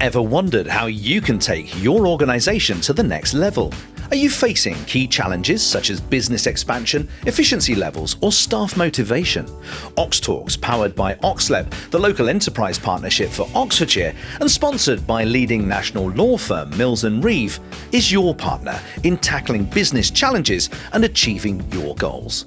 [0.00, 3.70] Ever wondered how you can take your organization to the next level?
[4.08, 9.44] Are you facing key challenges such as business expansion, efficiency levels, or staff motivation?
[9.98, 16.08] Oxtalks, powered by OxLEP, the local enterprise partnership for Oxfordshire, and sponsored by leading national
[16.12, 17.60] law firm Mills and Reeve,
[17.92, 22.46] is your partner in tackling business challenges and achieving your goals.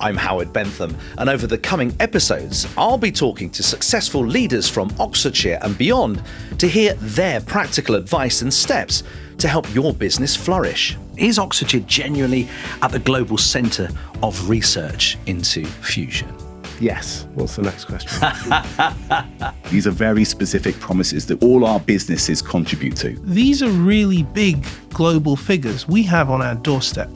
[0.00, 4.94] I'm Howard Bentham, and over the coming episodes, I'll be talking to successful leaders from
[4.98, 6.22] Oxfordshire and beyond
[6.58, 9.02] to hear their practical advice and steps
[9.38, 10.96] to help your business flourish.
[11.16, 12.48] Is Oxfordshire genuinely
[12.80, 13.88] at the global centre
[14.22, 16.32] of research into fusion?
[16.80, 17.26] Yes.
[17.34, 18.10] What's the next question?
[19.70, 23.16] These are very specific promises that all our businesses contribute to.
[23.20, 27.08] These are really big global figures we have on our doorstep.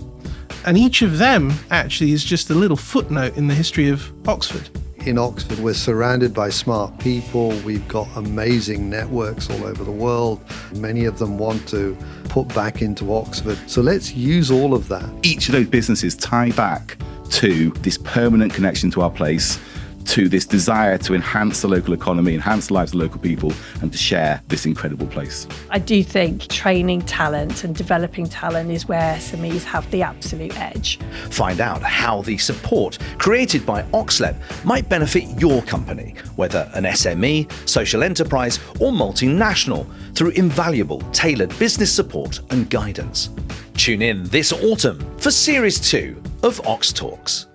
[0.67, 4.69] And each of them actually is just a little footnote in the history of Oxford.
[5.07, 7.51] In Oxford, we're surrounded by smart people.
[7.61, 10.45] We've got amazing networks all over the world.
[10.75, 11.97] Many of them want to
[12.29, 13.57] put back into Oxford.
[13.71, 15.09] So let's use all of that.
[15.23, 16.99] Each of those businesses tie back
[17.31, 19.61] to this permanent connection to our place
[20.07, 23.93] to this desire to enhance the local economy, enhance the lives of local people, and
[23.93, 25.47] to share this incredible place.
[25.71, 30.99] I do think training talent and developing talent is where SMEs have the absolute edge.
[31.31, 37.51] Find out how the support created by OxLEP might benefit your company, whether an SME,
[37.69, 43.31] social enterprise, or multinational, through invaluable tailored business support and guidance.
[43.75, 47.46] Tune in this autumn for Series 2 of Ox Talks.